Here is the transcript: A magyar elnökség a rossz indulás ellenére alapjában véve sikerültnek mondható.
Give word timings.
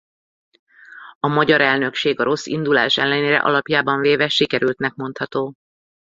A 1.19 1.27
magyar 1.27 1.61
elnökség 1.61 2.19
a 2.19 2.23
rossz 2.23 2.45
indulás 2.45 2.97
ellenére 2.97 3.37
alapjában 3.39 3.99
véve 3.99 4.27
sikerültnek 4.27 4.93
mondható. 4.95 5.53